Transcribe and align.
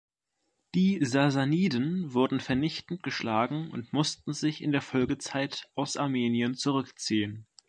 Die 0.73 1.05
Sasaniden 1.05 2.11
wurden 2.15 2.39
vernichtend 2.39 3.03
geschlagen 3.03 3.69
und 3.69 3.93
mussten 3.93 4.33
sich 4.33 4.63
in 4.63 4.71
der 4.71 4.81
Folgezeit 4.81 5.69
aus 5.75 5.95
Armenien 5.95 6.55
zurückziehen. 6.55 7.45